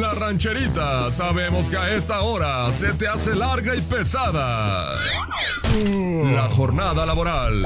[0.00, 1.10] la rancherita.
[1.10, 4.94] Sabemos que a esta hora se te hace larga y pesada.
[6.34, 7.64] La jornada laboral.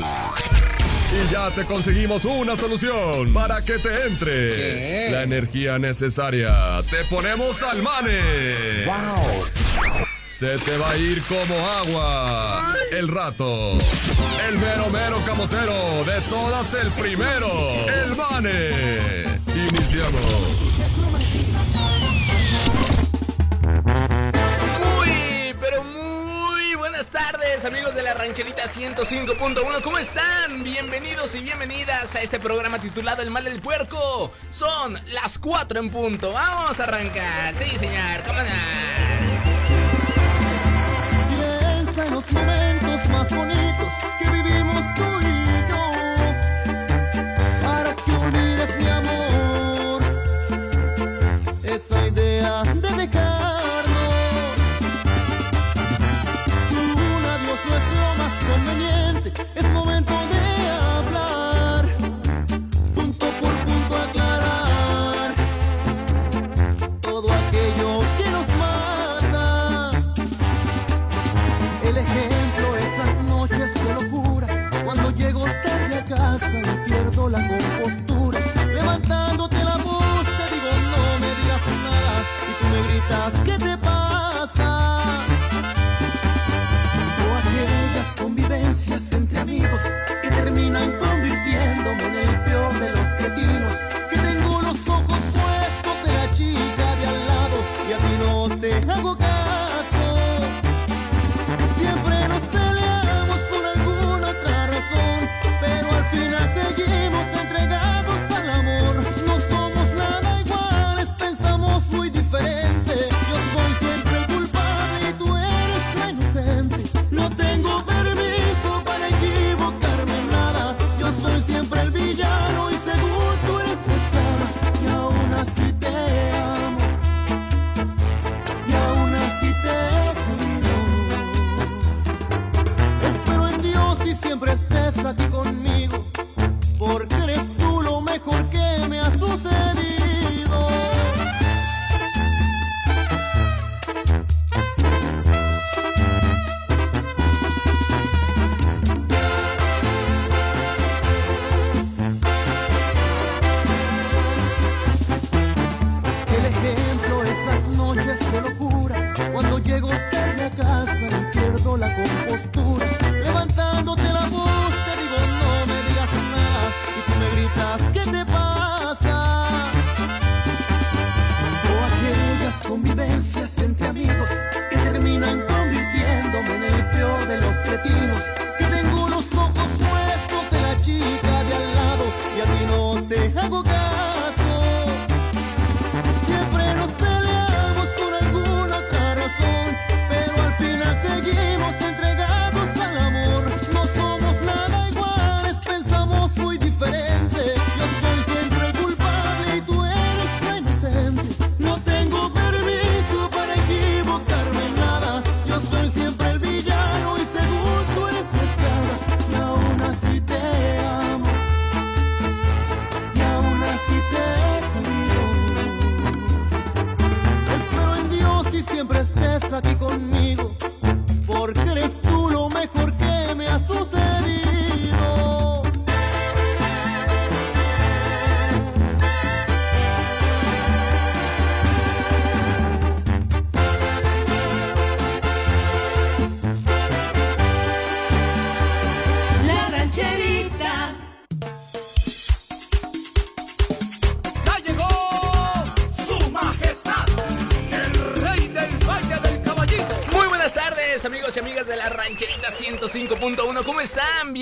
[1.12, 6.80] Y ya te conseguimos una solución para que te entre la energía necesaria.
[6.90, 8.86] Te ponemos al mane.
[8.86, 9.44] ¡Wow!
[10.26, 12.74] Se te va a ir como agua.
[12.90, 13.72] El rato.
[14.48, 16.04] El mero mero camotero.
[16.04, 17.48] De todas el primero.
[17.86, 18.70] El mane.
[19.54, 20.62] Iniciamos.
[27.60, 29.82] amigos de la rancherita 105.1.
[29.82, 30.64] ¿Cómo están?
[30.64, 34.32] Bienvenidos y bienvenidas a este programa titulado El mal del puerco.
[34.50, 36.32] Son las 4 en punto.
[36.32, 37.54] Vamos a arrancar.
[37.58, 38.46] Sí, señor, cómo no.
[41.30, 45.92] Y en los momentos más bonitos que vivimos tú y yo.
[47.62, 50.02] Para que olvides mi amor.
[51.62, 52.62] Esa idea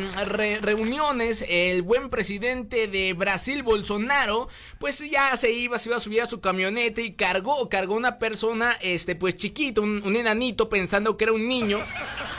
[0.60, 4.48] reuniones, el buen presidente de Brasil, Bolsonaro,
[4.78, 8.18] pues ya se iba, se iba a subir a su camioneta y cargó, cargó una
[8.18, 11.78] persona, este, pues chiquito, un, enanito, pensando que era un niño.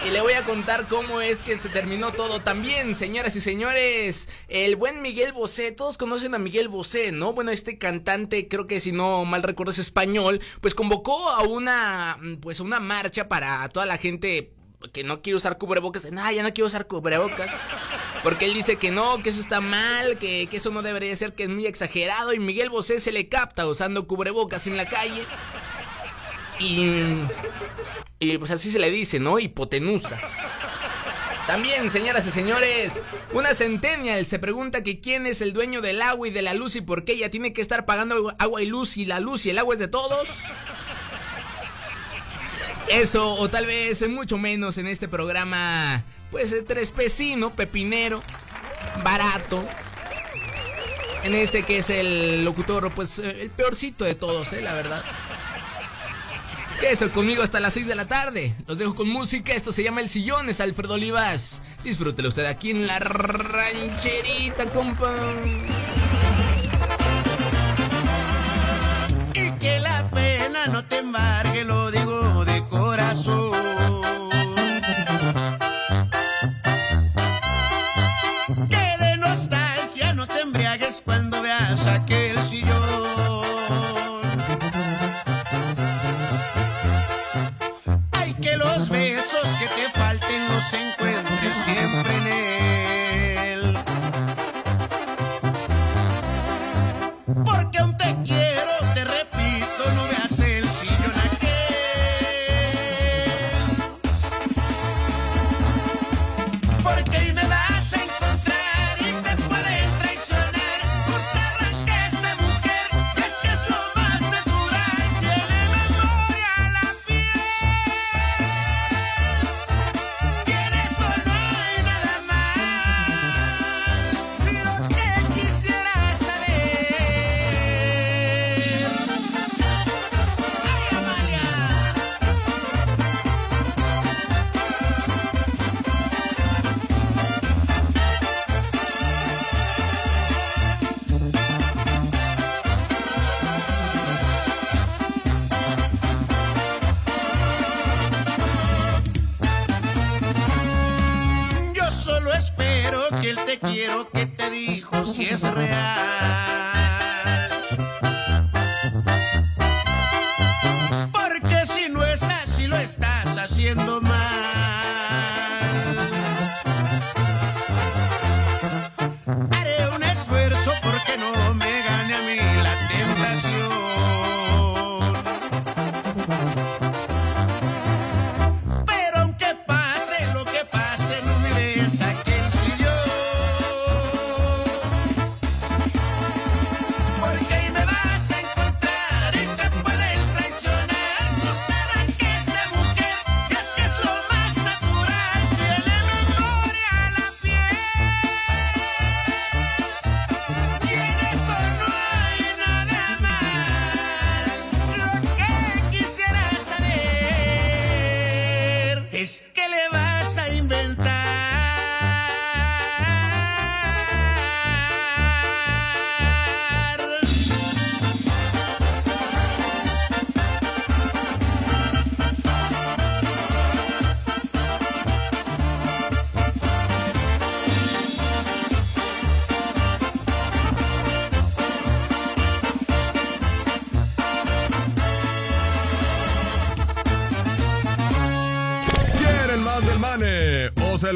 [0.06, 4.30] Y le voy a contar cómo es que se terminó todo también, señoras y señores.
[4.66, 7.34] El buen Miguel Bosé, todos conocen a Miguel Bosé, ¿no?
[7.34, 12.18] Bueno, este cantante, creo que si no mal recuerdo es español, pues convocó a una,
[12.42, 14.54] pues una marcha para toda la gente
[14.94, 16.12] que no quiere usar cubrebocas.
[16.12, 17.52] Nah, ya no quiero usar cubrebocas.
[18.24, 21.44] Porque él dice que no, que eso está mal, que, eso no debería ser, que
[21.44, 22.34] es muy exagerado.
[22.34, 25.22] Y Miguel Bosé se le capta usando cubrebocas en la calle.
[26.60, 27.28] Y
[28.40, 29.38] pues así se le dice, ¿no?
[29.38, 30.20] Hipotenusa.
[31.48, 33.02] También, señoras y señores,
[33.32, 36.76] una centennial se pregunta que quién es el dueño del agua y de la luz
[36.76, 39.52] y por qué ella tiene que estar pagando agua y luz y la luz y
[39.52, 40.28] el agua es de todos.
[42.92, 48.22] Eso, o tal vez mucho menos en este programa, pues trespecino, pepinero,
[49.02, 49.66] barato.
[51.24, 55.02] En este que es el locutor, pues el peorcito de todos, eh, la verdad.
[56.80, 58.54] Quédese conmigo hasta las 6 de la tarde.
[58.68, 59.54] Los dejo con música.
[59.54, 60.50] Esto se llama El Sillón.
[60.50, 61.62] Es Alfredo Olivas.
[61.84, 65.12] Disfrútelo usted aquí en la rancherita, compa.
[69.34, 71.97] Y que la pena no te embargue, lo de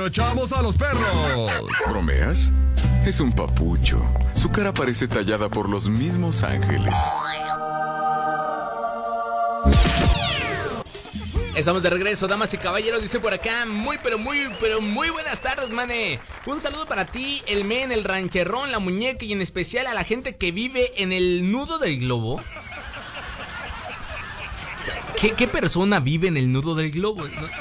[0.02, 1.52] lo echamos a los perros?
[1.88, 2.52] ¿Bromeas?
[3.06, 4.04] Es un papucho.
[4.34, 6.92] Su cara parece tallada por los mismos ángeles.
[11.56, 15.40] Estamos de regreso, damas y caballeros, dice por acá, muy pero muy pero muy buenas
[15.40, 16.20] tardes, mane.
[16.48, 20.04] Un saludo para ti, el men, el rancherrón, la muñeca y en especial a la
[20.04, 22.42] gente que vive en el nudo del globo.
[25.16, 27.22] ¿Qué, qué persona vive en el nudo del globo?
[27.22, 27.61] no?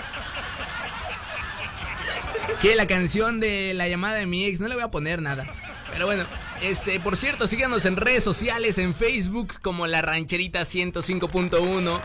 [2.61, 5.47] Que la canción de la llamada de mi ex, no le voy a poner nada.
[5.93, 6.27] Pero bueno,
[6.61, 12.01] este, por cierto, síganos en redes sociales, en Facebook como La Rancherita 105.1.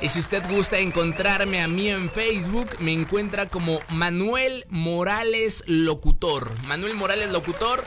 [0.00, 6.58] Y si usted gusta encontrarme a mí en Facebook, me encuentra como Manuel Morales Locutor.
[6.62, 7.84] Manuel Morales Locutor.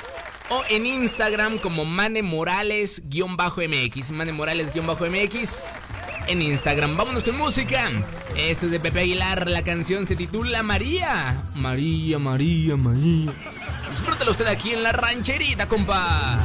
[0.50, 4.12] O en Instagram como Mane Morales-MX.
[4.12, 5.79] Mane Morales-MX
[6.27, 6.98] en Instagram.
[6.98, 7.92] Vámonos con música.
[8.36, 9.48] Esto es de Pepe Aguilar.
[9.48, 11.42] La canción se titula María.
[11.56, 13.32] María, María, María.
[13.92, 16.39] Disfrútalo usted aquí en la rancherita, compa.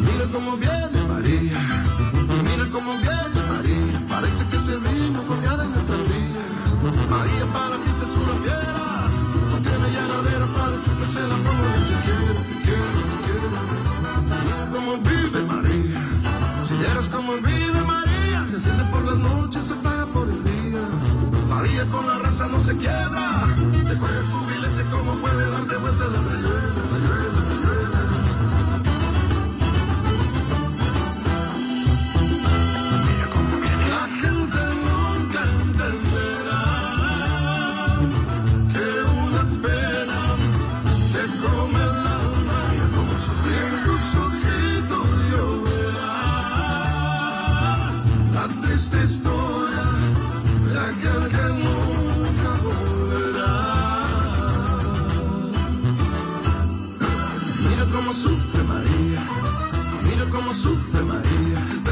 [0.00, 1.58] Mira cómo viene María,
[2.44, 6.42] mira cómo viene María, parece que se vino ganas en nuestra vida.
[7.10, 8.97] María para la fiesta es una fiera,
[9.68, 12.48] Then I got a little father to percent I'm gonna let you get it.
[14.72, 16.00] Como vive María,
[16.64, 20.82] si eres como vive María, se enciende por las noches, se apaga por el día.
[21.48, 23.46] María con la raza no se quiebra,
[23.88, 27.37] te coge tu billete como puede darte vuelta la rayuela, la rayuela.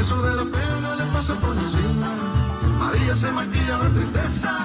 [0.07, 2.07] De la pena le pasa por encima.
[2.79, 4.55] María se maquilla la tristeza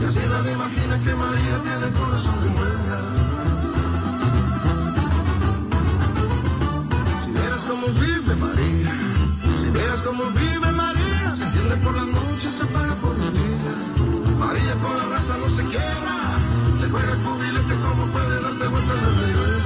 [0.00, 2.98] y así nadie imagina que María tiene el corazón de muerta.
[7.22, 8.94] Si vieras cómo vive María,
[9.60, 13.74] si vieras cómo vive María, se enciende por las noches, se apaga por el día.
[14.40, 16.16] María con la raza no se quiebra,
[16.80, 19.57] te juega el cubilete como puede darte vuelta la rayuela,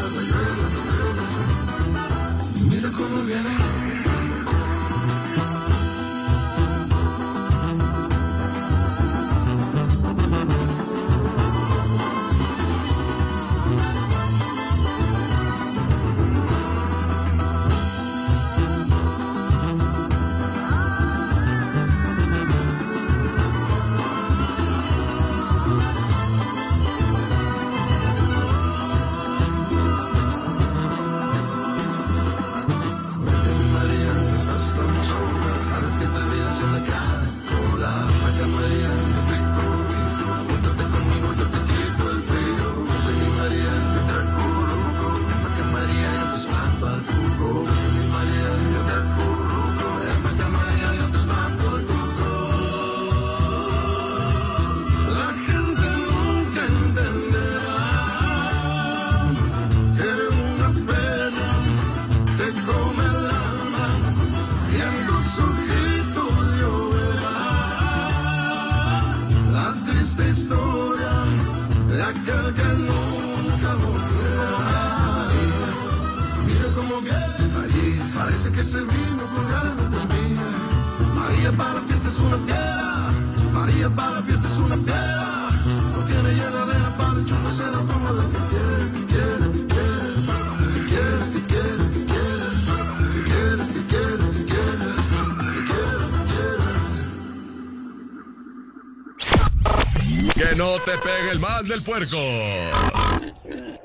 [101.32, 102.18] el mal del puerco.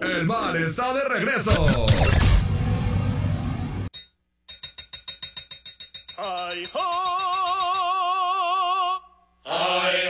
[0.01, 1.51] El mal está de regreso.
[6.17, 6.79] ¡Ay, ho!
[9.45, 10.09] Ay,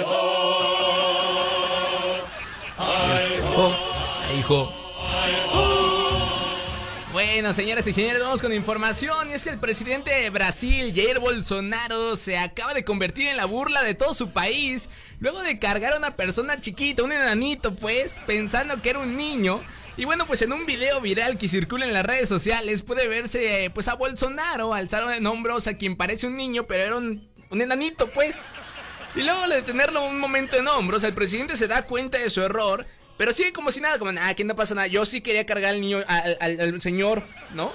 [4.39, 4.73] hijo.
[7.17, 9.31] Bueno, señoras y señores, vamos con información.
[9.31, 13.45] Y es que el presidente de Brasil, Jair Bolsonaro, se acaba de convertir en la
[13.45, 14.87] burla de todo su país.
[15.19, 19.63] Luego de cargar a una persona chiquita, un enanito, pues, pensando que era un niño.
[19.97, 23.65] Y bueno, pues en un video viral que circula en las redes sociales puede verse
[23.65, 27.27] eh, pues a Bolsonaro alzar en hombros a quien parece un niño, pero era un,
[27.49, 28.45] un enanito, pues.
[29.15, 32.43] Y luego de tenerlo un momento en hombros, el presidente se da cuenta de su
[32.43, 32.85] error,
[33.17, 34.87] pero sigue como si nada, como, ah, aquí no pasa nada.
[34.87, 37.73] Yo sí quería cargar al niño, al, al- al señor, ¿no?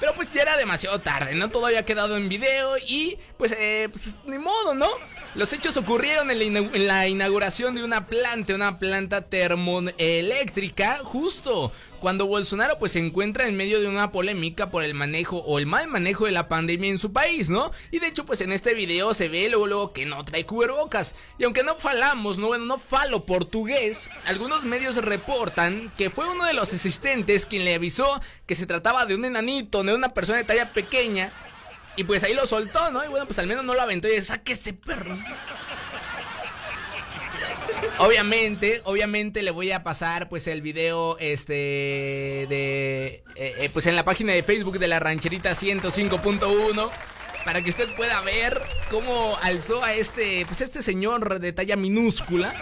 [0.00, 1.48] Pero pues ya era demasiado tarde, ¿no?
[1.50, 4.88] Todo había quedado en video y pues, eh, pues ni modo, ¿no?
[5.34, 11.72] Los hechos ocurrieron en la, en la inauguración de una planta, una planta termoeléctrica, justo
[11.98, 15.66] cuando Bolsonaro pues se encuentra en medio de una polémica por el manejo o el
[15.66, 17.72] mal manejo de la pandemia en su país, ¿no?
[17.90, 21.16] Y de hecho pues en este video se ve luego, luego que no trae cubrebocas.
[21.36, 26.44] Y aunque no falamos, no, bueno, no falo portugués, algunos medios reportan que fue uno
[26.44, 30.38] de los asistentes quien le avisó que se trataba de un enanito, de una persona
[30.38, 31.32] de talla pequeña.
[31.96, 33.04] Y pues ahí lo soltó, ¿no?
[33.04, 35.16] Y bueno, pues al menos no lo aventó y dice, saque ese perro.
[37.98, 43.94] Obviamente, obviamente le voy a pasar pues el video este de eh, eh, pues en
[43.94, 46.90] la página de Facebook de la rancherita 105.1
[47.44, 48.60] para que usted pueda ver
[48.90, 52.52] cómo alzó a este pues este señor de talla minúscula.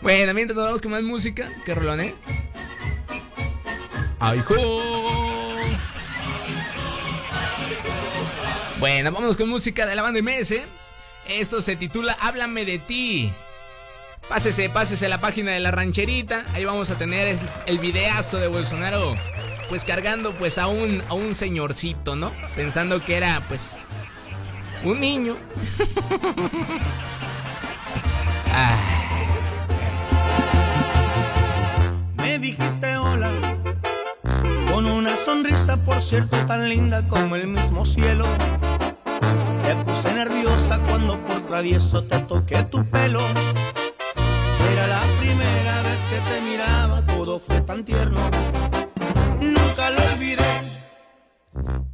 [0.00, 2.14] Bueno, mientras nos vamos con más música, qué rolón, ¿eh?
[4.18, 5.45] ¡Ay, jo!
[8.86, 10.60] Bueno, vamos con música de la banda MS.
[11.28, 13.32] Esto se titula Háblame de ti.
[14.28, 16.44] Pásese, pásese la página de la rancherita.
[16.54, 19.16] Ahí vamos a tener el videazo de Bolsonaro.
[19.68, 22.30] Pues cargando pues a un, a un señorcito, ¿no?
[22.54, 23.72] Pensando que era pues
[24.84, 25.36] un niño.
[32.18, 33.32] Me dijiste hola
[34.72, 38.26] con una sonrisa, por cierto, tan linda como el mismo cielo.
[39.66, 43.18] Te puse nerviosa cuando por travieso te toqué tu pelo.
[44.72, 48.20] Era la primera vez que te miraba, todo fue tan tierno.
[49.40, 50.44] Nunca lo olvidé.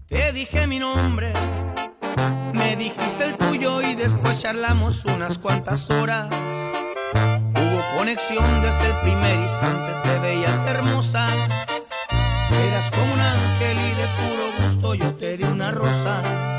[0.06, 1.32] Te dije mi nombre,
[2.52, 6.28] me dijiste el tuyo y después charlamos unas cuantas horas.
[7.54, 11.26] Hubo conexión desde el primer instante, te veías hermosa.
[12.68, 16.51] Eras como un ángel y de puro gusto yo te di una rosa.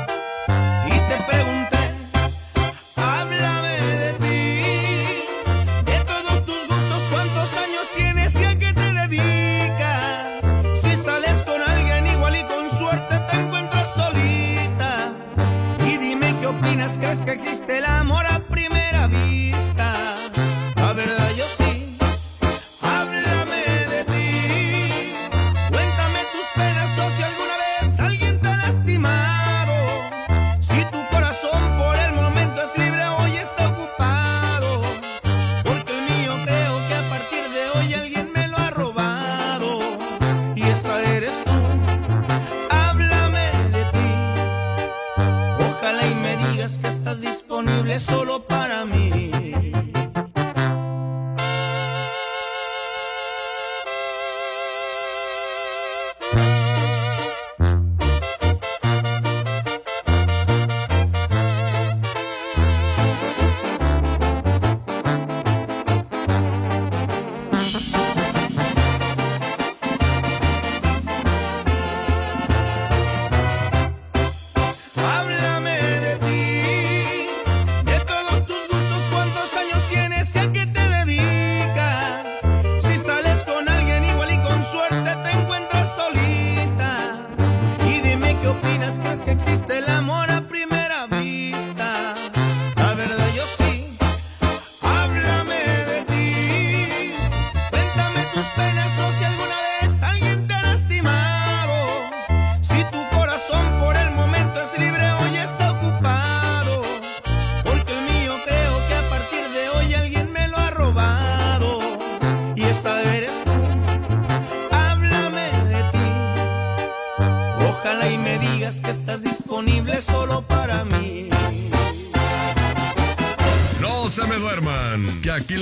[17.14, 19.33] ¿Crees que existe el amor a primera vista?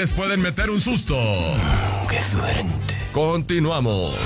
[0.02, 1.16] Les pueden meter un susto.
[2.10, 2.98] ¡Qué suerte!
[3.12, 4.16] Continuamos.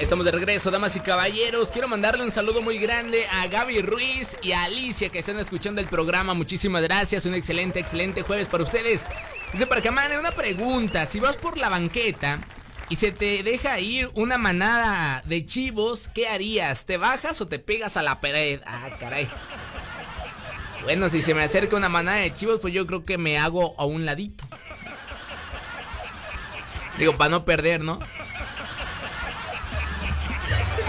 [0.00, 1.70] Estamos de regreso, damas y caballeros.
[1.70, 5.80] Quiero mandarle un saludo muy grande a Gaby Ruiz y a Alicia que están escuchando
[5.80, 6.34] el programa.
[6.34, 7.24] Muchísimas gracias.
[7.24, 9.04] Un excelente, excelente jueves para ustedes.
[9.52, 11.06] Dice para que una pregunta.
[11.06, 12.40] Si vas por la banqueta
[12.88, 16.84] y se te deja ir una manada de chivos, ¿qué harías?
[16.84, 18.60] ¿Te bajas o te pegas a la pared?
[18.66, 19.28] Ah, caray.
[20.82, 23.74] Bueno, si se me acerca una manada de chivos, pues yo creo que me hago
[23.78, 24.44] a un ladito.
[26.98, 28.00] Digo, para no perder, ¿no?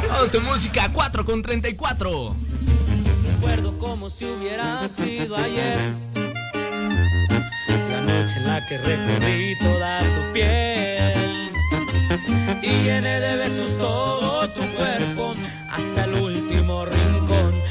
[0.10, 2.36] Vamos con música 4 con 34.
[3.36, 5.80] Recuerdo como si hubiera sido ayer.
[7.90, 11.52] La noche en la que recorrí toda tu piel.
[12.62, 15.36] Y llené de besos todo tu cuerpo
[15.70, 17.62] hasta el último rincón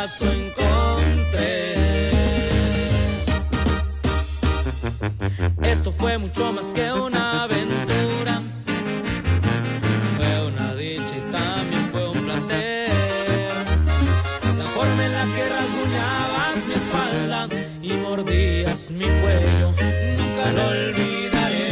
[0.00, 2.10] encontré.
[5.62, 8.40] Esto fue mucho más que una aventura.
[10.16, 12.88] Fue una dicha y también fue un placer.
[14.56, 17.48] La forma en la que rasguñabas mi espalda
[17.82, 19.74] y mordías mi cuello,
[20.18, 21.68] nunca lo olvidaré.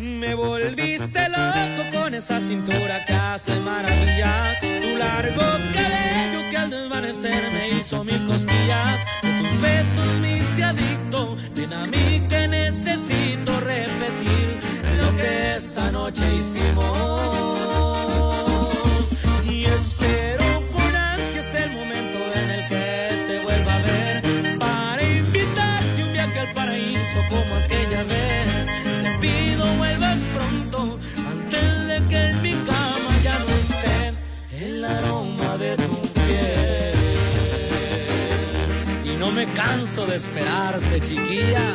[0.00, 4.71] Me volviste loco con esa cintura que hace maravillas.
[5.14, 5.42] Largo
[5.74, 8.98] cabello que al desvanecer me hizo mil cosquillas.
[9.60, 11.36] Besos me hice adicto.
[11.54, 14.58] Ven a mí que necesito repetir
[14.96, 17.58] lo que esa noche hicimos.
[19.44, 26.04] Y espero con ansias el momento en el que te vuelva a ver para invitarte
[26.04, 28.51] un viaje al paraíso como aquella vez.
[34.84, 36.94] Aroma de tu piel.
[39.04, 41.74] Y no me canso de esperarte, chiquilla.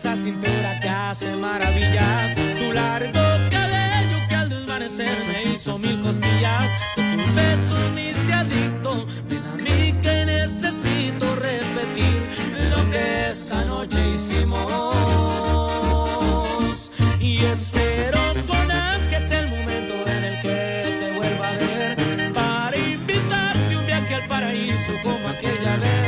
[0.00, 2.34] Esa cintura que hace maravillas.
[2.34, 6.70] Tu largo cabello que al desvanecer me hizo mil cosquillas.
[6.96, 9.06] De tus besos me hice adicto.
[9.28, 12.18] Ven a mí que necesito repetir
[12.70, 14.56] lo que esa noche hicimos.
[17.20, 23.76] Y espero con ansias el momento en el que te vuelva a ver para invitarte
[23.76, 25.99] un viaje al paraíso como aquella vez.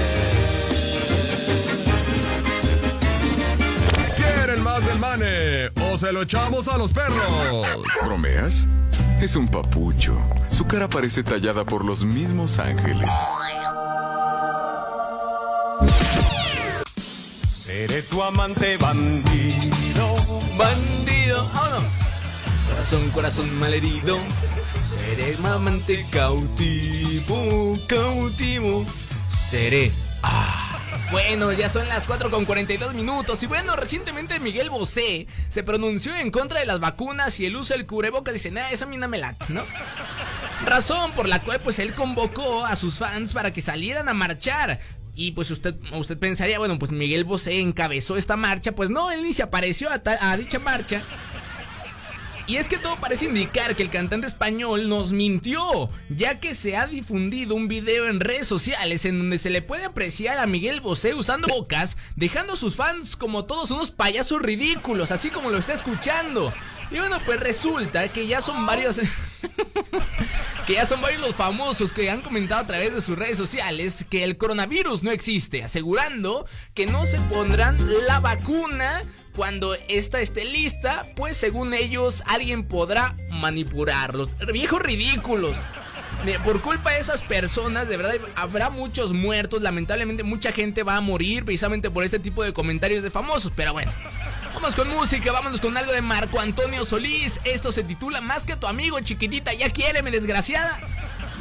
[4.16, 5.70] ¿Quieren más del mane?
[5.92, 7.68] ¿O se lo echamos a los perros?
[8.04, 8.68] ¿Bromeas?
[9.22, 10.16] Es un papucho.
[10.50, 13.10] Su cara parece tallada por los mismos ángeles.
[17.50, 20.18] Seré tu amante bandido.
[20.58, 22.03] Bandido, vámonos.
[22.94, 24.20] Corazón, corazón malherido.
[24.86, 28.86] Seré mamante cautivo, cautivo.
[29.28, 29.92] Seré.
[30.22, 30.78] Ah.
[31.10, 33.42] Bueno, ya son las 4 con 42 minutos.
[33.42, 37.74] Y bueno, recientemente Miguel Bosé se pronunció en contra de las vacunas y el uso
[37.74, 38.32] del cubrebocas.
[38.32, 39.64] Dice, nada, eso a mí no me late, ¿no?
[40.64, 44.80] Razón por la cual pues él convocó a sus fans para que salieran a marchar.
[45.16, 48.74] Y pues usted, usted pensaría, bueno, pues Miguel Bosé encabezó esta marcha.
[48.74, 51.02] Pues no, él ni se apareció a, a dicha marcha.
[52.46, 56.76] Y es que todo parece indicar que el cantante español nos mintió, ya que se
[56.76, 60.82] ha difundido un video en redes sociales en donde se le puede apreciar a Miguel
[60.82, 65.58] Bosé usando bocas, dejando a sus fans como todos unos payasos ridículos, así como lo
[65.58, 66.54] está escuchando.
[66.92, 68.98] Y bueno, pues resulta que ya son varios...
[70.68, 74.06] que ya son varios los famosos que han comentado a través de sus redes sociales
[74.10, 79.04] que el coronavirus no existe, asegurando que no se pondrán la vacuna
[79.36, 84.30] cuando esta esté lista, pues según ellos alguien podrá manipularlos.
[84.52, 85.58] Viejos ridículos.
[86.46, 89.62] Por culpa de esas personas, de verdad, habrá muchos muertos.
[89.62, 93.52] Lamentablemente, mucha gente va a morir precisamente por este tipo de comentarios de famosos.
[93.56, 93.92] Pero bueno,
[94.54, 97.42] vamos con música, vámonos con algo de Marco Antonio Solís.
[97.44, 99.54] Esto se titula Más que tu amigo, chiquitita.
[99.54, 100.80] Ya quiere, mi desgraciada.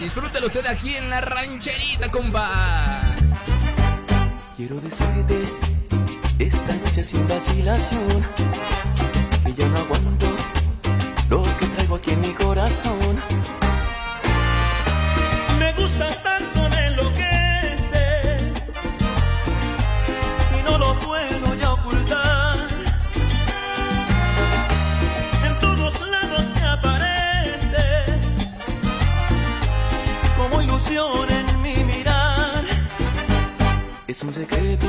[0.00, 3.00] Disfrútelo usted aquí en la rancherita, compa.
[4.56, 5.81] Quiero decirte
[6.42, 8.26] esta noche sin vacilación
[9.44, 10.26] que ya no aguanto
[11.28, 13.14] lo que traigo aquí en mi corazón.
[15.58, 18.42] Me gustas tanto, me enloqueces
[20.58, 22.58] y no lo puedo ya ocultar.
[25.46, 28.18] En todos lados te apareces
[30.36, 32.64] como ilusión en mi mirar.
[34.08, 34.88] Es un secreto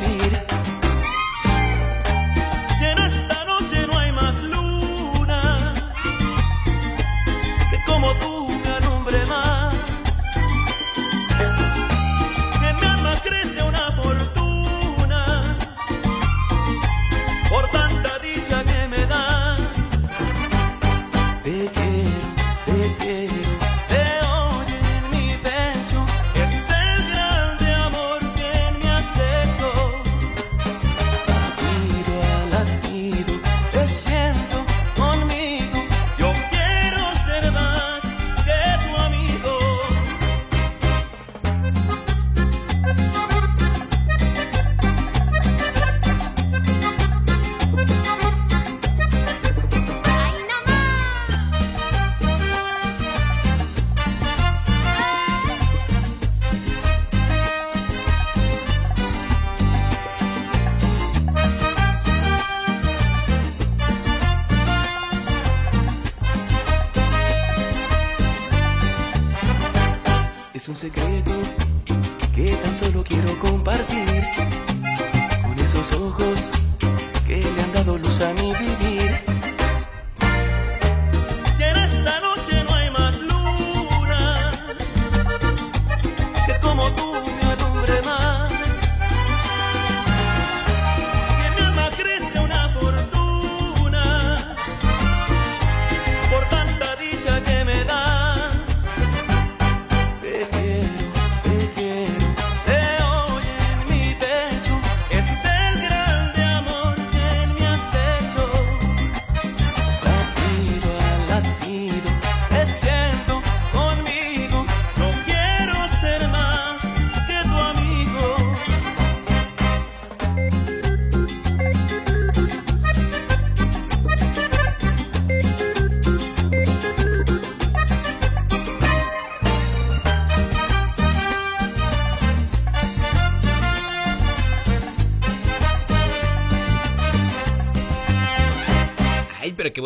[78.53, 79.30] vivir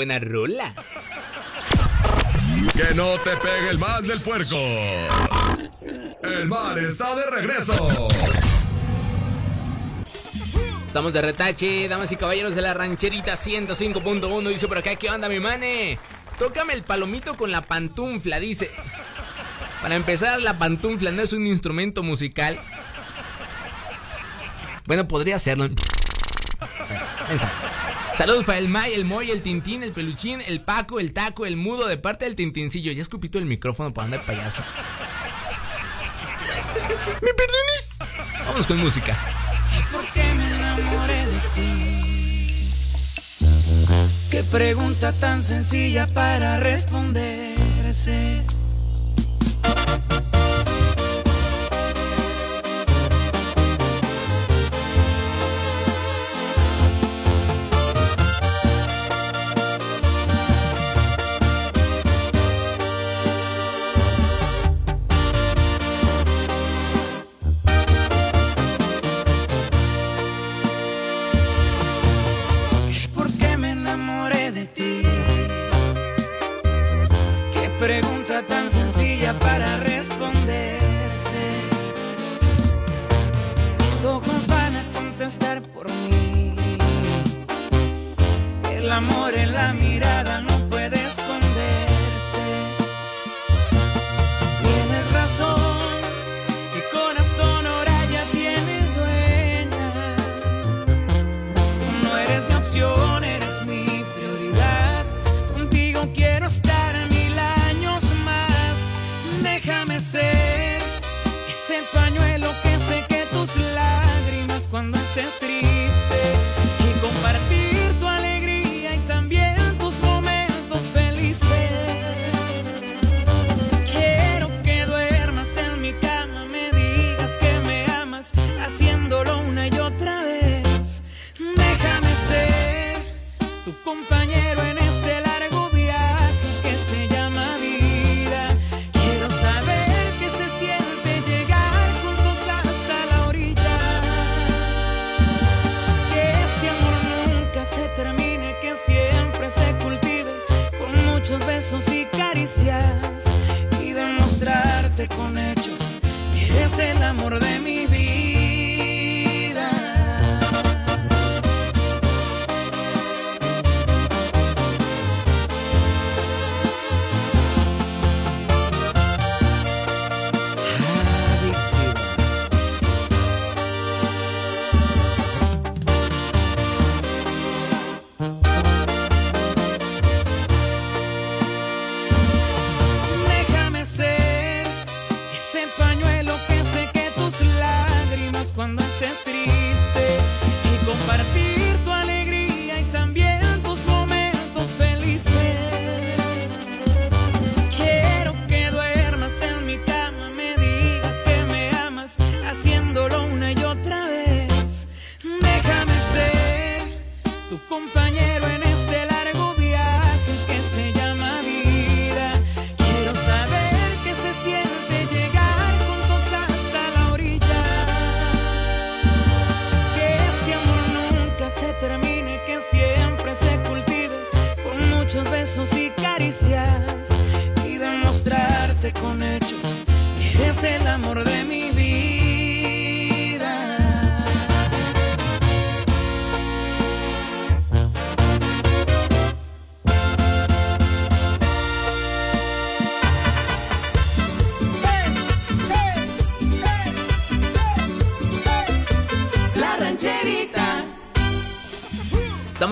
[0.05, 0.73] buena.
[2.73, 4.55] Que no te pegue el mal del puerco.
[6.21, 8.07] El mal está de regreso.
[10.87, 14.49] Estamos de retache, damas y caballeros de la rancherita 105.1.
[14.49, 15.99] Dice por acá, ¿qué onda, mi mane?
[16.39, 18.71] Tócame el palomito con la pantufla, dice.
[19.81, 22.59] Para empezar, la pantufla no es un instrumento musical.
[24.85, 25.69] Bueno, podría serlo.
[27.27, 27.64] Pensa.
[28.17, 31.57] Saludos para el May, el Moy, el Tintín, el Peluchín, el Paco, el Taco, el
[31.57, 32.93] Mudo, de parte del Tintincillo.
[32.93, 34.63] Ya escupito el micrófono para andar payaso.
[37.21, 37.89] ¿Me perdones?
[38.45, 39.17] Vamos con música.
[39.91, 41.95] Porque me enamoré de ti?
[44.31, 48.45] Qué pregunta tan sencilla para responderse.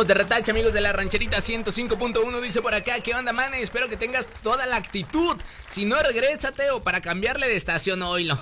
[0.05, 2.41] De retache, amigos de la rancherita 105.1.
[2.41, 3.53] Dice por acá, ¿qué onda, man?
[3.53, 5.37] Espero que tengas toda la actitud.
[5.69, 8.37] Si no, regrésate o para cambiarle de estación, oílo.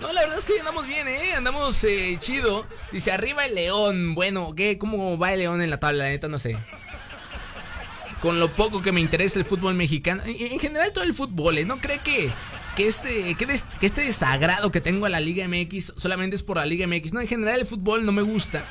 [0.00, 1.34] No, la verdad es que hoy andamos bien, ¿eh?
[1.34, 2.64] Andamos eh, chido.
[2.92, 4.14] Dice, arriba el león.
[4.14, 4.78] Bueno, ¿qué?
[4.78, 6.04] ¿Cómo va el león en la tabla?
[6.04, 6.56] La neta, no sé.
[8.22, 10.22] Con lo poco que me interesa el fútbol mexicano.
[10.24, 11.64] En en general, todo el fútbol, ¿eh?
[11.64, 12.30] ¿No cree que,
[12.76, 16.58] que, este, que, que este desagrado que tengo a la Liga MX solamente es por
[16.58, 17.12] la Liga MX?
[17.14, 18.64] No, en general, el fútbol no me gusta.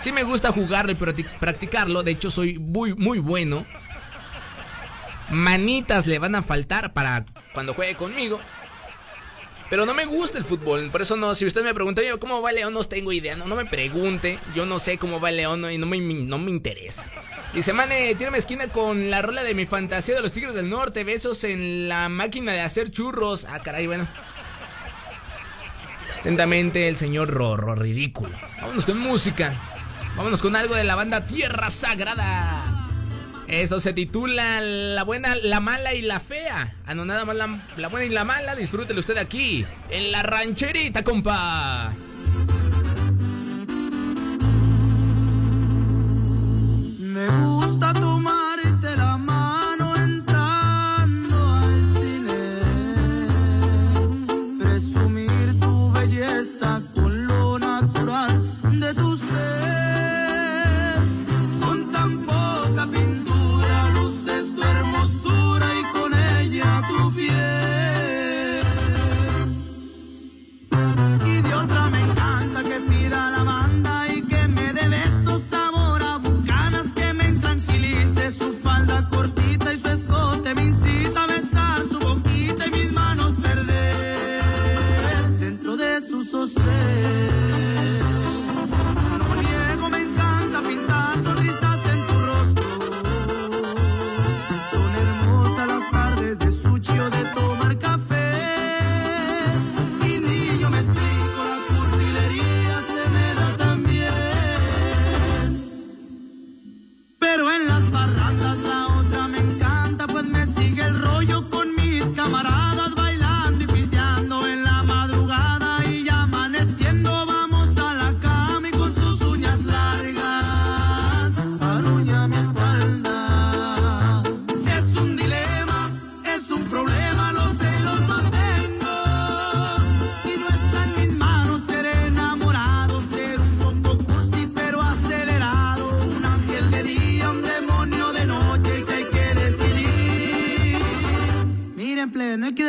[0.00, 2.02] Sí me gusta jugarlo y practi- practicarlo.
[2.02, 3.64] De hecho, soy muy, muy bueno.
[5.30, 8.38] Manitas le van a faltar para cuando juegue conmigo.
[9.70, 10.90] Pero no me gusta el fútbol.
[10.90, 12.74] Por eso no, si usted me pregunta, "Oye, ¿cómo va León?
[12.74, 13.34] No tengo idea.
[13.34, 14.38] No, no me pregunte.
[14.54, 17.04] Yo no sé cómo va León y no me, no me interesa.
[17.54, 21.02] Dice, mane, tírame esquina con la rola de mi fantasía de los Tigres del Norte.
[21.02, 23.46] Besos en la máquina de hacer churros.
[23.46, 24.06] Ah, caray, bueno.
[26.20, 28.36] Atentamente el señor Rorro, ridículo.
[28.60, 29.54] Vámonos con música.
[30.16, 32.62] Vámonos con algo de la banda Tierra Sagrada.
[33.48, 36.72] Esto se titula La buena, la mala y la fea.
[36.86, 38.54] Ah, no, nada más la, la buena y la mala.
[38.54, 41.92] Disfrútelo usted aquí, en la rancherita, compa.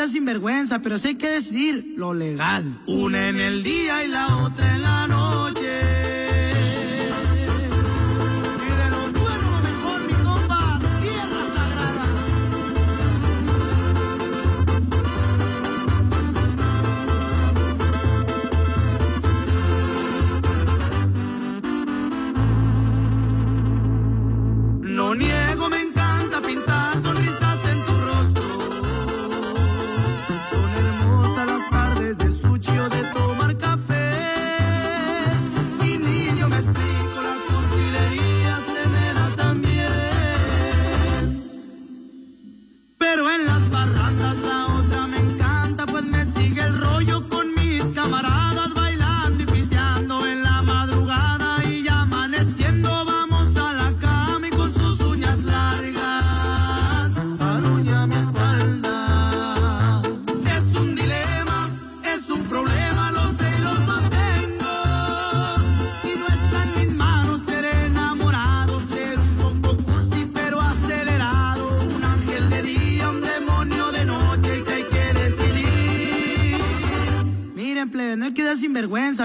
[0.07, 2.63] Sinvergüenza, pero sí hay que decidir lo legal.
[2.87, 6.04] Una en el día y la otra en la noche.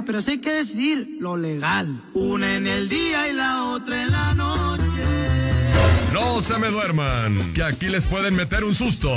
[0.04, 2.02] Pero sí hay que decidir lo legal.
[2.14, 4.84] Una en el día y la otra en la noche.
[6.12, 9.10] No se me duerman, que aquí les pueden meter un susto.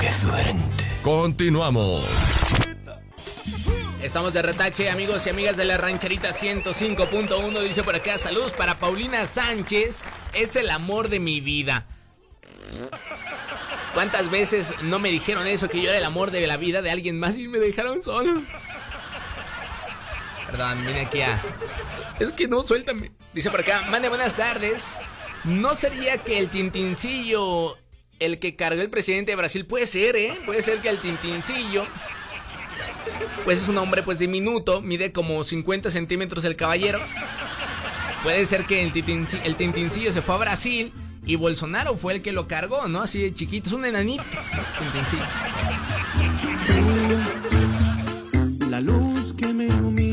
[0.00, 0.86] ¡Qué suerte!
[1.02, 2.04] Continuamos.
[4.02, 7.60] Estamos de retache, amigos y amigas de la rancherita 105.1.
[7.62, 10.02] Dice por acá, saludos para Paulina Sánchez.
[10.32, 11.86] Es el amor de mi vida.
[13.94, 16.90] ¿Cuántas veces no me dijeron eso, que yo era el amor de la vida de
[16.90, 18.42] alguien más y me dejaron solo?
[20.56, 21.38] Perdón, vine aquí a...
[22.18, 23.10] Es que no, suéltame.
[23.34, 24.96] Dice por acá, mande buenas tardes.
[25.44, 27.76] ¿No sería que el tintincillo,
[28.18, 30.32] el que cargó el presidente de Brasil, puede ser, eh?
[30.46, 31.84] Puede ser que el tintincillo...
[33.44, 36.98] Pues es un hombre pues diminuto, mide como 50 centímetros el caballero.
[38.22, 40.92] Puede ser que el, tintinci- el tintincillo se fue a Brasil
[41.24, 43.02] y Bolsonaro fue el que lo cargó, ¿no?
[43.02, 44.24] Así de chiquito, es un enanito.
[44.78, 45.22] Tintincillo.
[48.68, 50.05] La luz que me ilumina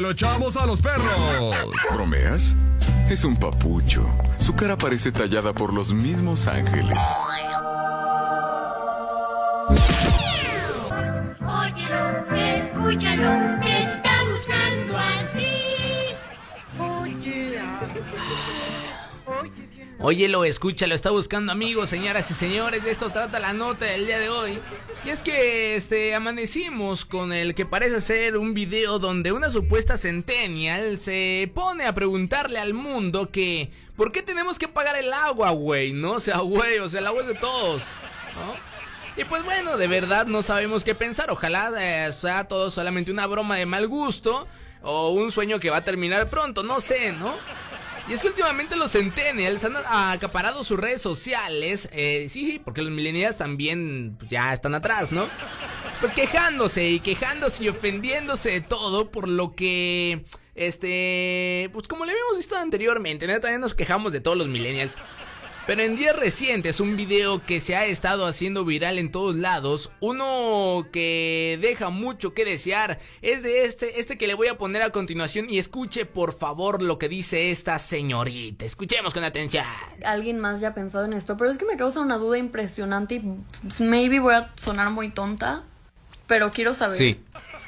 [0.00, 1.54] lo echamos a los perros?
[1.92, 2.56] ¿Bromeas?
[3.08, 4.06] Es un papucho.
[4.38, 6.98] Su cara parece tallada por los mismos ángeles.
[20.10, 22.82] Óyelo, escúchalo, está buscando amigos, señoras y señores.
[22.82, 24.58] De esto trata la nota del día de hoy.
[25.04, 29.96] Y es que este amanecimos con el que parece ser un video donde una supuesta
[29.96, 35.50] centennial se pone a preguntarle al mundo que ¿por qué tenemos que pagar el agua,
[35.50, 35.92] güey?
[35.92, 37.80] No, o sea, güey, o sea, el agua es de todos.
[39.16, 41.30] Y pues bueno, de verdad no sabemos qué pensar.
[41.30, 44.48] Ojalá eh, sea todo solamente una broma de mal gusto
[44.82, 47.36] o un sueño que va a terminar pronto, no sé, ¿no?
[48.10, 51.88] Y es que últimamente los centennials han acaparado sus redes sociales.
[51.92, 55.28] eh, sí, sí, porque los millennials también pues, ya están atrás, ¿no?
[56.00, 60.24] Pues quejándose y quejándose y ofendiéndose de todo por lo que...
[60.56, 61.70] Este...
[61.72, 63.38] Pues como le habíamos visto anteriormente, ¿no?
[63.38, 64.96] También nos quejamos de todos los millennials.
[65.70, 69.92] Pero en días recientes, un video que se ha estado haciendo viral en todos lados,
[70.00, 74.82] uno que deja mucho que desear, es de este, este que le voy a poner
[74.82, 78.64] a continuación y escuche por favor lo que dice esta señorita.
[78.64, 79.64] Escuchemos con atención.
[80.04, 83.14] alguien más ya ha pensado en esto, pero es que me causa una duda impresionante
[83.14, 83.22] y
[83.78, 85.62] maybe voy a sonar muy tonta,
[86.26, 86.96] pero quiero saber.
[86.96, 87.20] Sí.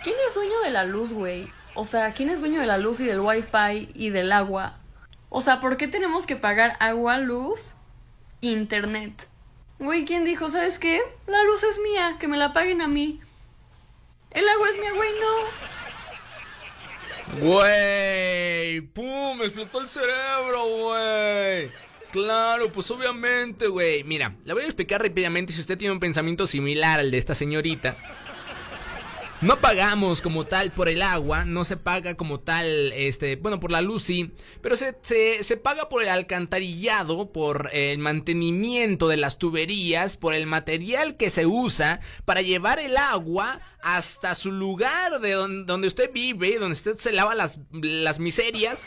[0.02, 1.48] ¿Quién es dueño de la luz, güey?
[1.76, 4.80] O sea, ¿quién es dueño de la luz y del wifi y del agua?
[5.28, 7.76] O sea, ¿por qué tenemos que pagar agua, luz,
[8.42, 9.28] internet?
[9.78, 11.00] Güey, ¿quién dijo, sabes qué?
[11.26, 13.20] La luz es mía, que me la paguen a mí.
[14.30, 15.72] El agua es mía, güey, no.
[17.46, 21.70] Güey, pum, me explotó el cerebro, güey.
[22.10, 24.04] Claro, pues obviamente, güey.
[24.04, 27.34] Mira, le voy a explicar rápidamente si usted tiene un pensamiento similar al de esta
[27.34, 27.96] señorita.
[29.42, 33.72] No pagamos como tal por el agua, no se paga como tal, este, bueno, por
[33.72, 34.30] la luz sí,
[34.60, 40.34] pero se, se, se paga por el alcantarillado, por el mantenimiento de las tuberías, por
[40.34, 45.88] el material que se usa para llevar el agua hasta su lugar de don- donde
[45.88, 48.86] usted vive, donde usted se lava las, las miserias.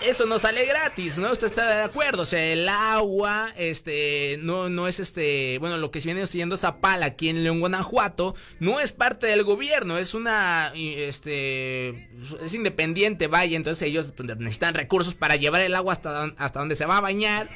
[0.00, 1.32] Eso no sale gratis, ¿no?
[1.32, 2.22] Usted está de acuerdo.
[2.22, 7.06] O sea, el agua, este, no, no es este, bueno, lo que viene siendo Zapala
[7.06, 12.08] aquí en León, Guanajuato, no es parte del gobierno, es una, este,
[12.40, 13.56] es independiente, vaya.
[13.56, 17.02] Entonces ellos pues, necesitan recursos para llevar el agua hasta, hasta donde se va a
[17.02, 17.48] bañar.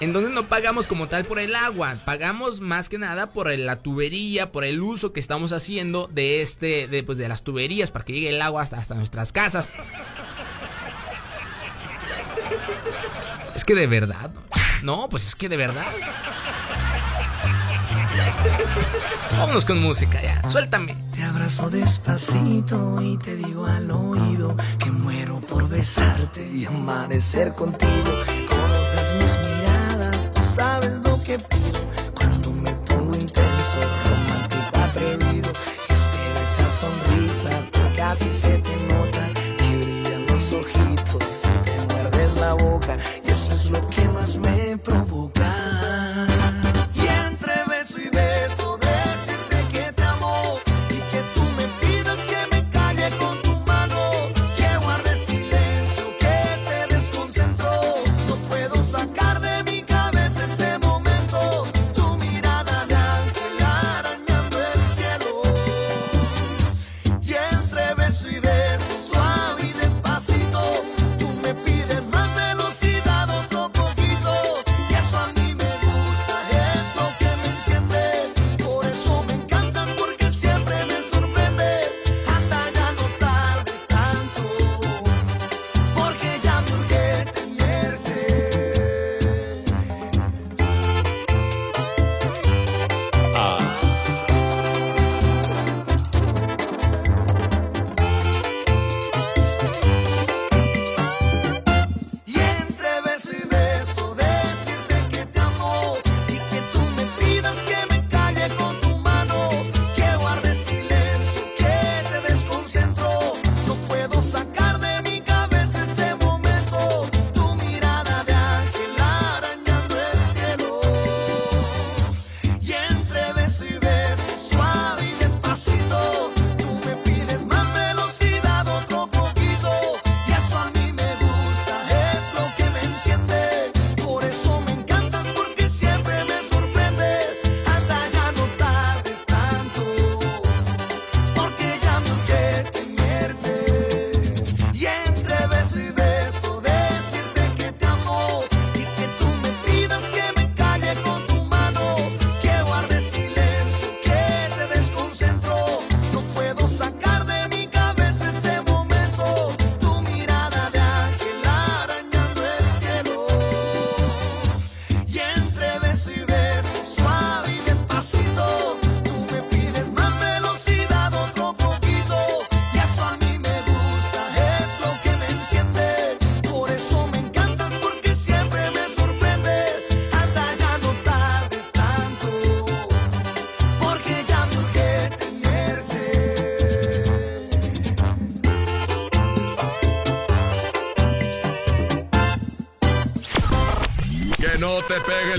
[0.00, 4.52] Entonces no pagamos como tal por el agua, pagamos más que nada por la tubería,
[4.52, 8.12] por el uso que estamos haciendo de este, de, pues, de las tuberías para que
[8.12, 9.72] llegue el agua hasta, hasta nuestras casas.
[13.54, 14.30] Es que de verdad.
[14.82, 15.86] No, pues es que de verdad.
[19.38, 20.42] Vámonos con música ya.
[20.48, 20.96] Suéltame.
[21.12, 28.12] Te abrazo despacito y te digo al oído que muero por besarte y amanecer contigo.
[28.48, 31.80] Conoces mis miradas, tú sabes lo que pido
[32.14, 35.50] cuando me pongo intenso, romántico, atrevido.
[35.88, 39.23] Espero esa sonrisa porque así se te nota.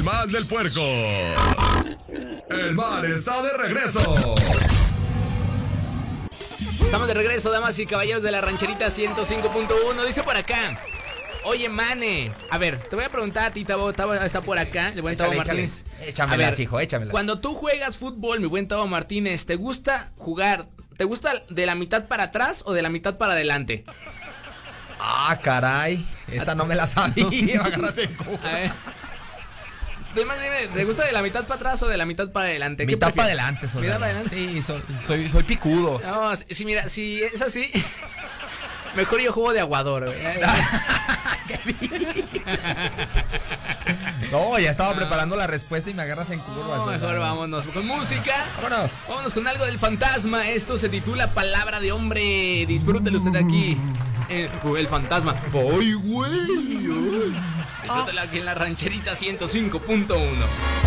[0.05, 0.81] Mal del puerco.
[2.49, 4.35] El mal está de regreso.
[6.83, 10.05] Estamos de regreso, damas y caballeros de la rancherita 105.1.
[10.05, 10.79] Dice por acá.
[11.43, 12.31] Oye, Mane.
[12.51, 13.91] A ver, te voy a preguntar a ti, Tabo.
[13.93, 14.89] Tabo está por acá.
[14.89, 15.33] El buen Tabo.
[15.33, 15.83] Martínez.
[16.01, 17.11] Échamelas, A ver, hijo, échamelas.
[17.11, 20.67] Cuando tú juegas fútbol, mi buen Tabo Martínez, ¿te gusta jugar?
[20.97, 23.83] ¿Te gusta de la mitad para atrás o de la mitad para adelante?
[24.99, 26.05] Ah, caray.
[26.27, 27.27] Esa no me la sabía.
[27.27, 28.17] Me agarraste en.
[28.43, 28.71] A ver.
[30.15, 32.85] Dime, dime, ¿te gusta de la mitad para atrás o de la mitad para adelante?
[32.85, 33.81] ¿Qué Mitad para adelante, soldado.
[33.81, 34.35] ¿Mitad para adelante?
[34.35, 35.99] Sí, soy, soy, soy picudo.
[35.99, 37.69] No, si, si mira, si es así,
[38.95, 40.17] mejor yo juego de aguador, güey.
[44.31, 46.77] No, ya estaba preparando la respuesta y me agarras en curva.
[46.77, 48.33] No, mejor vámonos con música.
[48.61, 48.93] Vámonos.
[49.07, 50.49] Vámonos con algo del fantasma.
[50.49, 52.65] Esto se titula Palabra de Hombre.
[52.67, 53.77] Disfrútelo usted aquí.
[54.29, 55.35] Eh, oh, el fantasma.
[55.53, 56.31] ¡Ay, güey!
[56.31, 57.35] ay.
[58.31, 60.85] En la rancherita 105.1.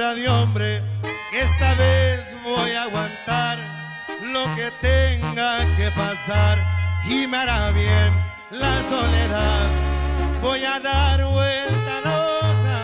[0.00, 0.82] cara de hombre
[1.32, 3.58] esta vez voy a aguantar
[4.32, 6.58] lo que tenga que pasar
[7.08, 8.10] y me hará bien
[8.50, 9.66] la soledad.
[10.40, 12.78] Voy a dar vuelta a la hoja,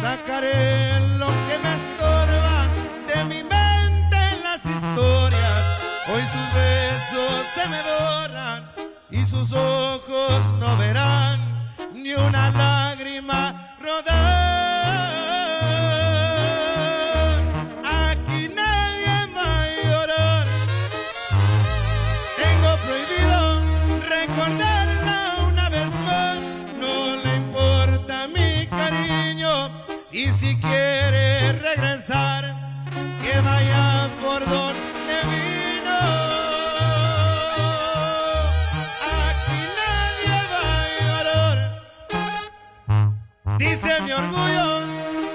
[0.00, 2.66] sacaré lo que me estorba
[3.08, 5.23] de mi mente en las historias.
[6.06, 8.70] Hoy sus besos se me borran
[9.10, 11.40] y sus ojos no verán
[11.94, 14.14] ni una lágrima rodar.
[17.82, 20.46] Aquí nadie va a llorar.
[22.36, 23.60] Tengo prohibido
[24.06, 26.38] recordarla una vez más.
[26.78, 29.70] No le importa mi cariño
[30.12, 32.54] y si quiere regresar,
[33.22, 34.73] que vaya por donde
[43.94, 44.80] Dice mi orgullo,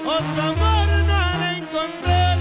[0.04, 2.36] otro amor no ha de encontrar.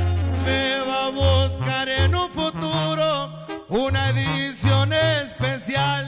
[0.45, 3.31] Me va a buscar en un futuro
[3.69, 6.03] una edición especial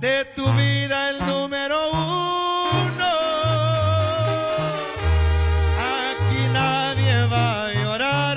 [0.00, 3.12] de tu vida, el número uno.
[5.90, 8.36] Aquí nadie va a llorar,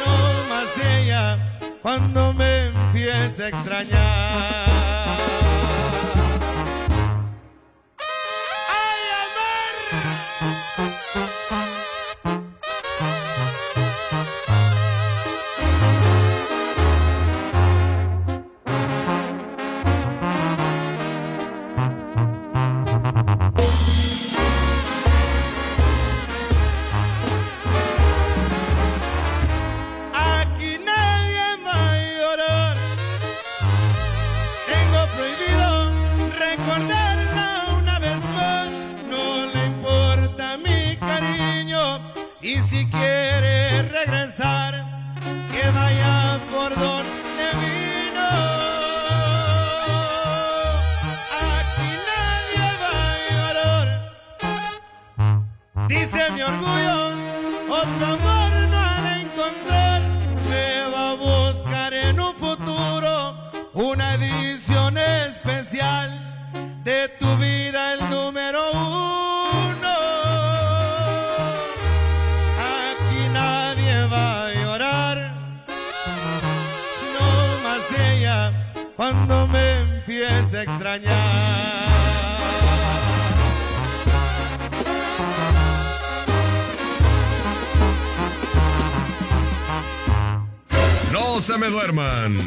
[0.00, 0.14] no
[0.50, 4.69] más ella cuando me empiece a extrañar.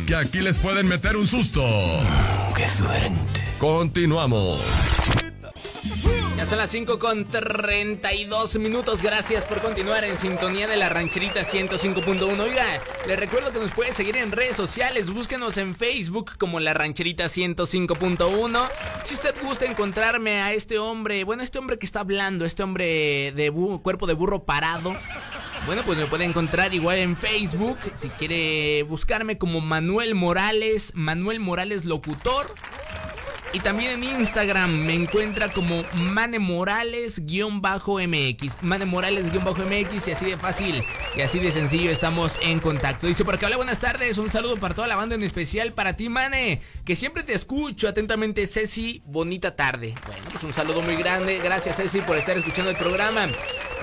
[0.05, 1.61] Que aquí les pueden meter un susto.
[2.55, 3.43] ¡Qué suerte!
[3.59, 4.61] Continuamos.
[6.37, 9.01] Ya son las 5 con 32 minutos.
[9.01, 12.39] Gracias por continuar en sintonía de la rancherita 105.1.
[12.39, 12.65] Oiga,
[13.07, 15.09] les recuerdo que nos puede seguir en redes sociales.
[15.09, 18.69] Búsquenos en Facebook como la rancherita 105.1.
[19.03, 23.31] Si usted gusta encontrarme a este hombre, bueno, este hombre que está hablando, este hombre
[23.33, 23.51] de
[23.81, 24.95] cuerpo de burro parado.
[25.65, 27.77] Bueno, pues me puede encontrar igual en Facebook.
[27.95, 32.53] Si quiere buscarme como Manuel Morales, Manuel Morales Locutor.
[33.53, 38.63] Y también en Instagram me encuentra como Mane Morales-MX.
[38.63, 40.83] Mane Morales-MX y así de fácil
[41.15, 43.05] y así de sencillo estamos en contacto.
[43.05, 44.17] Dice por hola, buenas tardes.
[44.17, 47.87] Un saludo para toda la banda, en especial para ti, Mane, que siempre te escucho
[47.87, 49.03] atentamente, Ceci.
[49.05, 49.93] Bonita tarde.
[50.07, 51.37] Bueno, pues un saludo muy grande.
[51.37, 53.27] Gracias, Ceci, por estar escuchando el programa.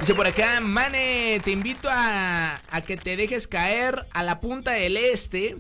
[0.01, 4.73] Dice por acá, Mane, te invito a, a que te dejes caer a la punta
[4.73, 5.57] del este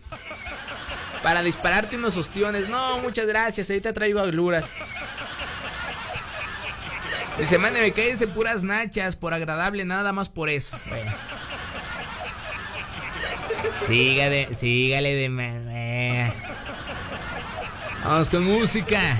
[1.22, 2.68] para dispararte unos ostiones.
[2.70, 3.68] No, muchas gracias.
[3.68, 4.64] Ahorita traigo agruras.
[7.38, 10.76] Dice, mande, me caes de puras nachas, por agradable, nada más por eso.
[10.88, 11.12] Bueno.
[13.86, 16.32] Sígale, sígale de mame.
[18.04, 19.18] Vamos con música.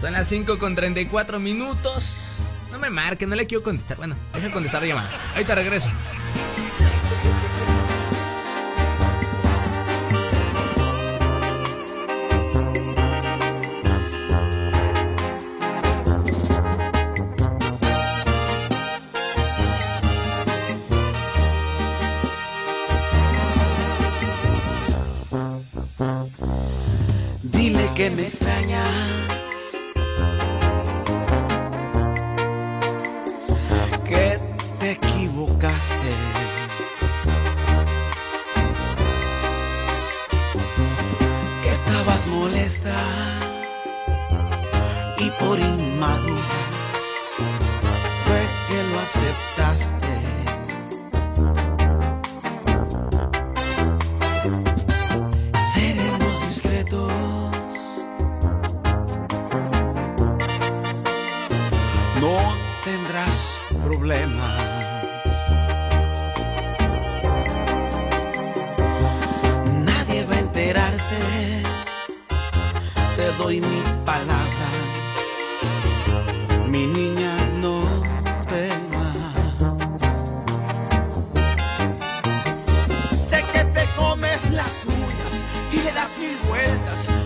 [0.00, 2.27] Son las 5 con 34 minutos.
[2.70, 3.96] No me marque, no le quiero contestar.
[3.96, 5.10] Bueno, deja contestar la llamada.
[5.34, 5.88] Ahorita regreso.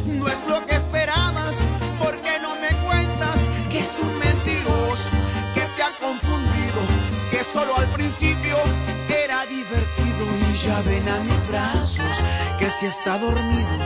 [0.07, 1.57] No es lo que esperabas,
[1.99, 3.41] porque no me cuentas
[3.71, 5.11] que es un mentiroso
[5.55, 6.81] que te ha confundido.
[7.31, 8.57] Que solo al principio
[9.09, 12.17] Era divertido y ya ven a mis brazos
[12.59, 13.77] que si está dormido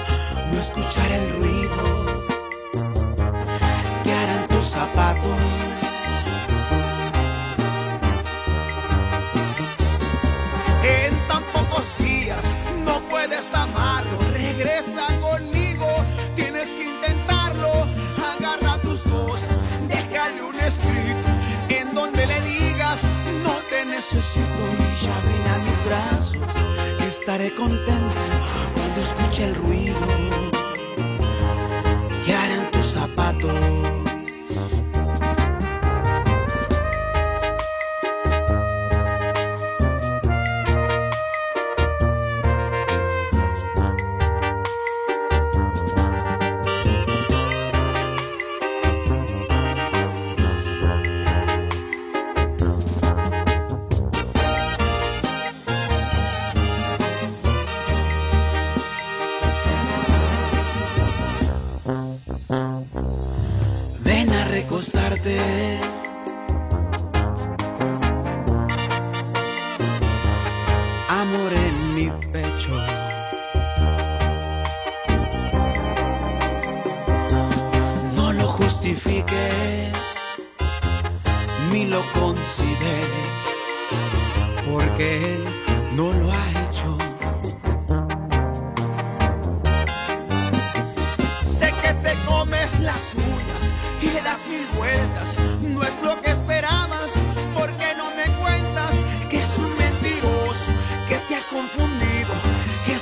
[0.53, 2.27] no escuchará el ruido
[4.05, 5.41] que harán tus zapatos.
[10.83, 12.45] en tan pocos días
[12.85, 13.86] no puedes amarlo.
[26.07, 26.39] A mis brazos
[26.99, 28.21] que estaré contento
[28.75, 30.07] cuando escuche el ruido
[32.25, 33.76] que harán tus zapatos.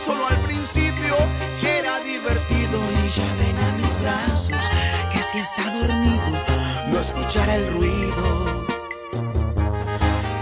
[0.05, 1.17] Solo al principio
[1.63, 4.65] era divertido y ya ven a mis brazos
[5.11, 6.31] que si está dormido
[6.89, 8.67] no escuchará el ruido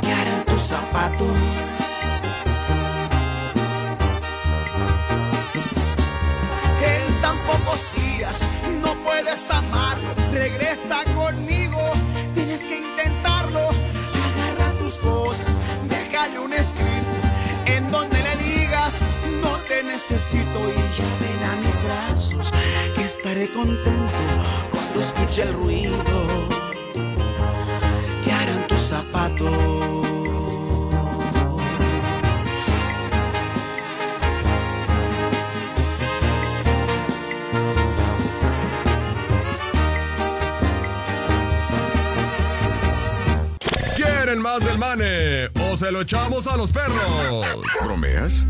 [0.00, 1.28] que harán tus zapatos.
[6.84, 8.40] En tan pocos días
[8.82, 10.08] no puedes amarlo.
[10.32, 11.21] Regresa conmigo,
[18.92, 19.02] digas
[19.40, 22.50] no te necesito y ya ven a mis brazos
[22.94, 24.12] que estaré contento
[24.70, 26.48] cuando escuche el ruido
[28.24, 29.50] que harán tus zapatos.
[43.96, 45.46] ¿Quieren más del mane?
[45.70, 47.46] ¿O se lo echamos a los perros?
[47.84, 48.46] ¿Bromeas?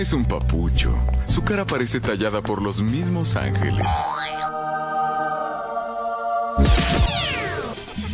[0.00, 0.98] Es un papucho.
[1.28, 3.84] Su cara parece tallada por los mismos ángeles.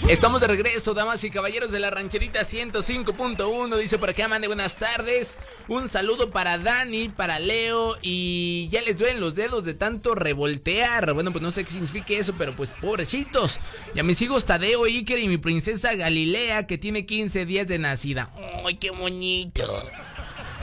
[0.08, 3.76] Estamos de regreso, damas y caballeros de la rancherita 105.1.
[3.76, 5.38] Dice por acá, mande buenas tardes.
[5.68, 7.96] Un saludo para Dani, para Leo.
[8.02, 11.14] Y ya les duelen los dedos de tanto revoltear.
[11.14, 13.60] Bueno, pues no sé qué significa eso, pero pues pobrecitos.
[13.94, 17.78] Y a mis hijos Tadeo, Iker y mi princesa Galilea, que tiene 15 días de
[17.78, 18.32] nacida.
[18.64, 19.62] ¡Ay, qué bonito!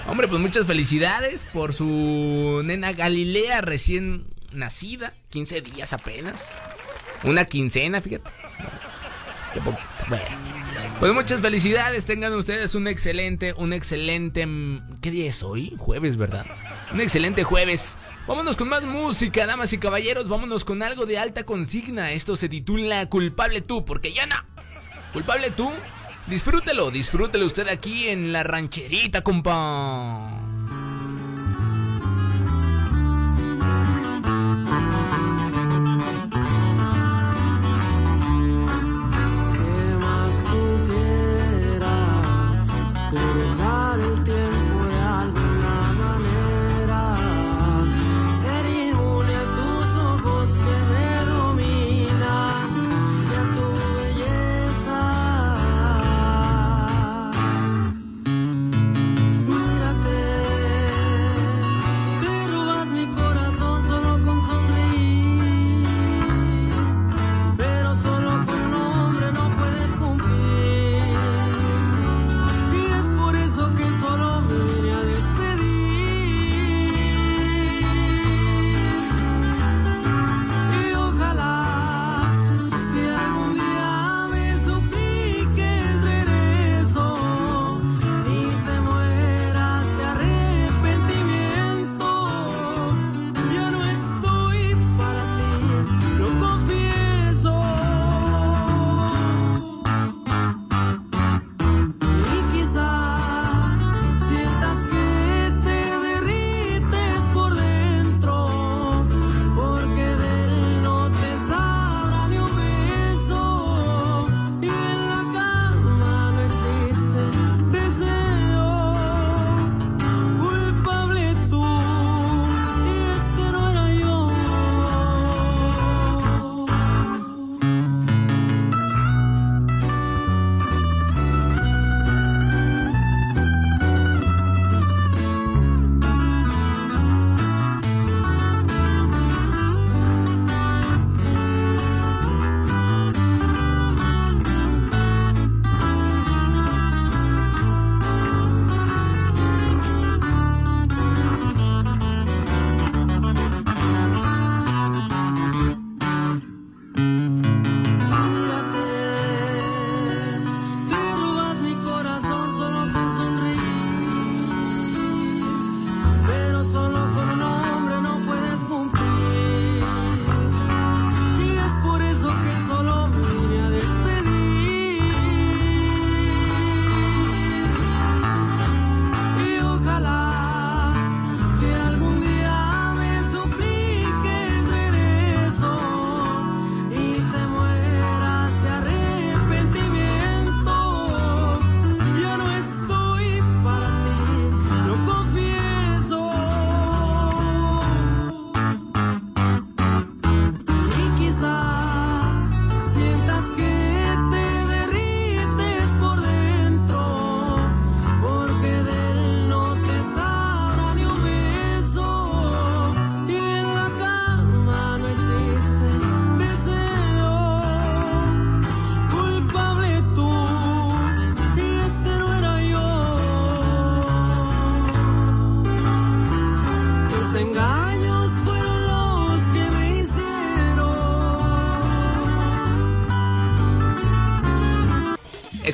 [0.07, 5.13] Hombre, pues muchas felicidades por su nena Galilea recién nacida.
[5.29, 6.49] 15 días apenas.
[7.23, 8.29] Una quincena, fíjate.
[9.53, 9.87] Qué poquito.
[10.99, 14.45] Pues muchas felicidades, tengan ustedes un excelente, un excelente...
[14.45, 15.73] mm, ¿Qué día es hoy?
[15.77, 16.45] Jueves, ¿verdad?
[16.93, 17.97] Un excelente jueves.
[18.27, 22.11] Vámonos con más música, damas y caballeros, vámonos con algo de alta consigna.
[22.11, 24.35] Esto se titula Culpable tú, porque ya no.
[25.11, 25.71] Culpable tú,
[26.27, 30.42] disfrútelo, disfrútelo usted aquí en la rancherita, compa.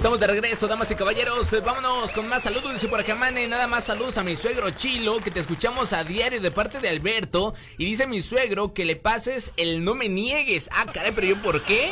[0.09, 1.53] Estamos de regreso, damas y caballeros.
[1.53, 2.73] Eh, Vámonos con más saludos.
[2.73, 6.03] Dice por acá, Mane, nada más saludos a mi suegro Chilo, que te escuchamos a
[6.03, 7.53] diario de parte de Alberto.
[7.77, 10.67] Y dice mi suegro que le pases el no me niegues.
[10.73, 11.91] Ah, caray, pero yo, ¿por qué?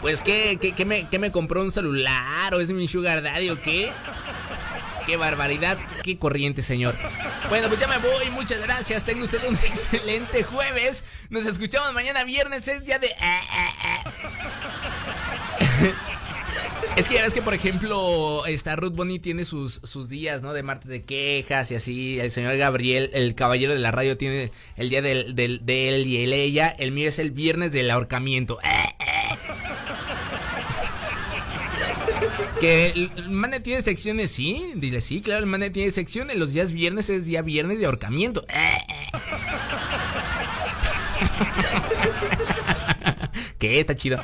[0.00, 2.54] Pues, ¿qué, qué, me, qué me compró un celular?
[2.54, 3.92] ¿O es mi sugar daddy o qué?
[5.04, 6.94] Qué barbaridad, qué corriente, señor.
[7.50, 8.30] Bueno, pues ya me voy.
[8.30, 9.04] Muchas gracias.
[9.04, 11.04] Tenga usted un excelente jueves.
[11.28, 12.66] Nos escuchamos mañana viernes.
[12.66, 13.14] Es día de.
[16.96, 20.54] Es que ya ves que, por ejemplo, esta Ruth Bonnie tiene sus, sus días, ¿no?
[20.54, 22.18] De martes de quejas y así.
[22.18, 26.06] El señor Gabriel, el caballero de la radio, tiene el día del, del- de él
[26.06, 26.74] y el ella.
[26.78, 28.58] El mío es el viernes del ahorcamiento.
[32.60, 34.72] Que el Mane tiene secciones, sí.
[34.76, 36.36] Dile, sí, claro, el Mane tiene secciones.
[36.36, 38.46] Los días viernes es día viernes de ahorcamiento.
[43.58, 43.80] ¿Qué?
[43.80, 44.18] Está chido.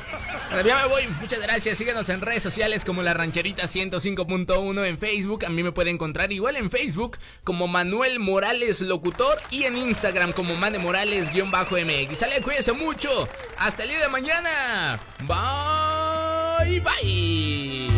[0.61, 1.07] Ya me voy.
[1.19, 1.77] Muchas gracias.
[1.77, 5.45] Síguenos en redes sociales como La Rancherita 105.1 en Facebook.
[5.45, 10.31] A mí me puede encontrar igual en Facebook como Manuel Morales Locutor y en Instagram
[10.31, 12.17] como Mane Morales-MX.
[12.17, 13.27] Sale, cuídense mucho.
[13.57, 14.99] Hasta el día de mañana.
[15.27, 17.89] Bye, bye.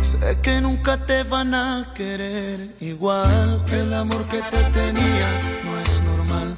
[0.00, 3.64] Sé que nunca te van a querer igual.
[3.72, 5.28] El amor que te tenía
[5.64, 6.56] no es normal.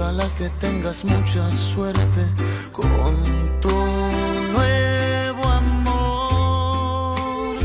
[0.00, 2.28] Ojalá que tengas mucha suerte
[2.70, 3.16] con
[3.60, 3.68] tu
[4.54, 7.58] nuevo amor.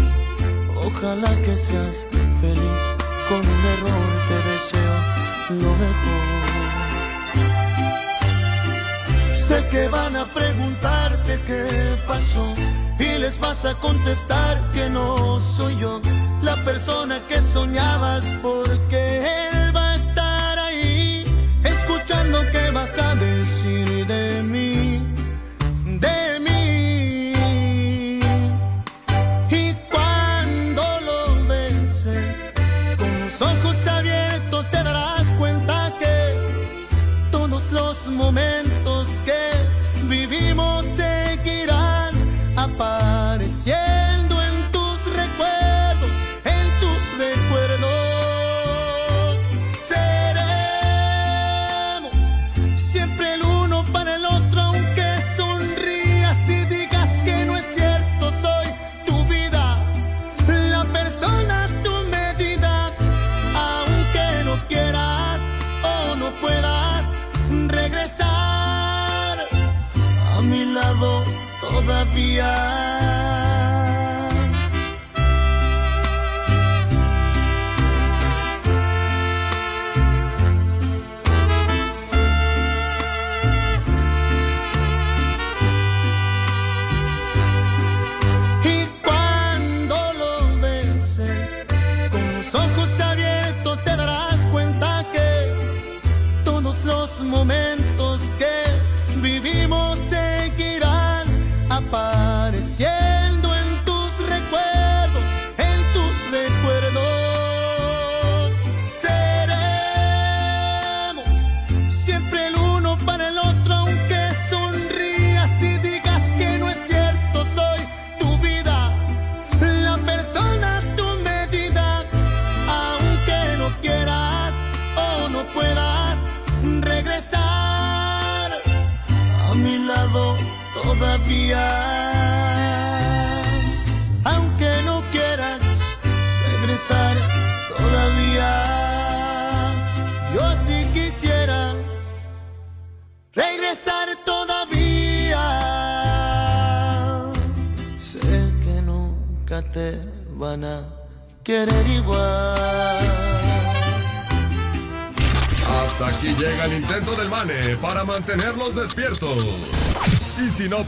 [0.84, 2.08] Ojalá que seas
[2.42, 2.98] feliz
[3.30, 4.08] con un error.
[4.28, 4.96] Te deseo
[5.62, 6.26] lo mejor.
[9.36, 12.52] Sé que van a preguntarte qué pasó
[12.98, 16.02] y les vas a contestar que no soy yo
[16.42, 19.83] la persona que soñabas porque él va
[22.84, 24.23] escuchando qué vas a decir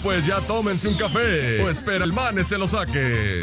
[0.06, 3.42] pues ya tómense un café o espera el Mane se lo saque.